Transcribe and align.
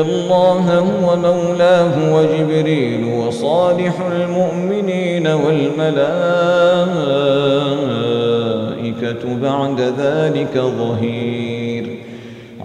الله 0.00 0.78
هو 0.78 1.16
مولاه 1.16 2.14
وجبريل 2.14 3.04
وصالح 3.04 3.94
المؤمنين 4.12 5.26
والملائكة 5.26 5.96
بعد 9.42 9.80
ذلك 9.80 10.58
ظهير. 10.58 11.86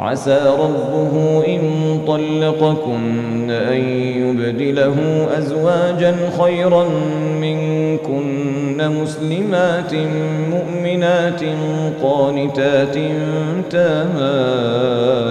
عسى 0.02 0.40
ربه 0.60 1.44
إن 1.48 1.62
طلقكن 2.08 3.50
أن 3.52 3.82
يبدله 4.18 5.28
أزواجا 5.38 6.16
خيرا 6.42 6.86
منكن 7.42 9.02
مسلمات 9.02 9.94
مؤمنات 10.52 11.42
قانتات 12.04 12.95
تائبات 13.72 15.31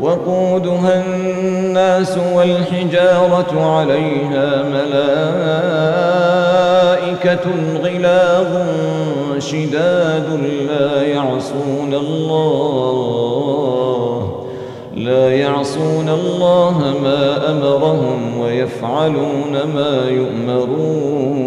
وقودها 0.00 1.04
الناس 1.06 2.18
والحجارة 2.34 3.76
عليها 3.76 4.62
ملائكة 4.62 5.06
غلاظ 7.82 8.52
شداد 9.38 10.40
لا 10.68 11.02
يعصون 11.02 11.94
الله 11.94 13.26
لا 14.96 15.36
يعصون 15.36 16.08
الله 16.08 16.94
ما 17.02 17.50
أمرهم 17.50 18.38
ويفعلون 18.40 19.52
ما 19.74 20.08
يؤمرون. 20.10 21.46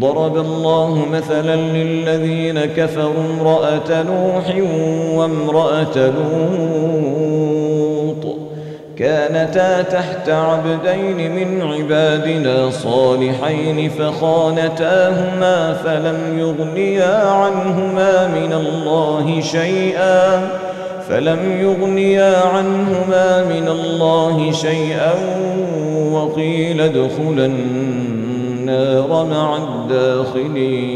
ضرب 0.00 0.36
الله 0.36 1.06
مثلا 1.12 1.56
للذين 1.56 2.60
كفروا 2.60 3.24
امرأة 3.40 4.02
نوح 4.02 4.56
وامرأة 5.16 5.96
لوط. 5.96 7.22
كانتا 8.98 9.82
تحت 9.82 10.28
عبدين 10.28 11.34
من 11.34 11.62
عبادنا 11.62 12.70
صالحين 12.70 13.90
فخانتاهما 13.90 15.72
فلم 15.72 16.38
يغنيا 16.38 17.24
عنهما 17.26 18.26
من 18.26 18.52
الله 18.52 19.40
شيئا 19.40 20.48
فلم 21.08 21.60
يغنيا 21.60 22.36
عنهما 22.46 23.44
من 23.44 23.68
الله 23.68 24.52
شيئا 24.52 25.12
وقيل 26.12 26.80
ادخلا 26.80 27.52
النار 28.68 29.26
مع 29.30 29.56
الداخلين. 29.56 30.92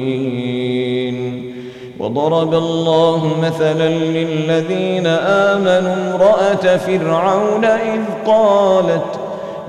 وضرب 2.01 2.55
الله 2.55 3.37
مثلا 3.43 3.89
للذين 3.89 5.07
آمنوا 5.07 5.95
امرأة 5.95 6.77
فرعون 6.77 7.65
إذ 7.65 8.01
قالت 8.27 9.21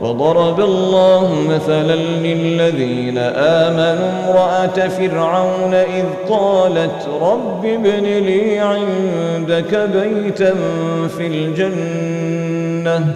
وضرب 0.01 0.59
الله 0.59 1.35
مثلا 1.49 1.95
للذين 1.95 3.17
آمنوا 3.37 4.09
امرأة 4.25 4.87
فرعون 4.87 5.73
إذ 5.73 6.05
قالت 6.29 7.07
رب 7.21 7.65
ابن 7.65 8.03
لي 8.03 8.59
عندك 8.59 9.89
بيتا 9.93 10.55
في 11.17 11.27
الجنة. 11.27 13.15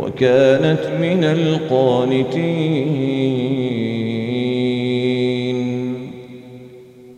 وكانت 0.00 0.86
من 1.00 1.24
القانتين. 1.24 2.34